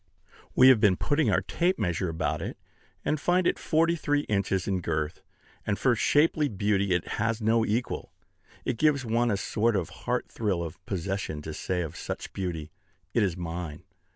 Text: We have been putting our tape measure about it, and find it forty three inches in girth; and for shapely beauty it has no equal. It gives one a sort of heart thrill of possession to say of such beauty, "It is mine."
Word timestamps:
We 0.55 0.69
have 0.69 0.79
been 0.79 0.97
putting 0.97 1.29
our 1.29 1.41
tape 1.43 1.77
measure 1.77 2.09
about 2.09 2.41
it, 2.41 2.57
and 3.05 3.19
find 3.19 3.45
it 3.45 3.59
forty 3.59 3.95
three 3.95 4.21
inches 4.21 4.67
in 4.67 4.81
girth; 4.81 5.21
and 5.63 5.77
for 5.77 5.95
shapely 5.95 6.49
beauty 6.49 6.91
it 6.95 7.07
has 7.21 7.39
no 7.39 7.63
equal. 7.63 8.11
It 8.65 8.79
gives 8.79 9.05
one 9.05 9.29
a 9.29 9.37
sort 9.37 9.75
of 9.75 9.89
heart 9.89 10.27
thrill 10.27 10.63
of 10.63 10.83
possession 10.87 11.43
to 11.43 11.53
say 11.53 11.81
of 11.83 11.95
such 11.95 12.33
beauty, 12.33 12.71
"It 13.13 13.21
is 13.21 13.37
mine." 13.37 13.83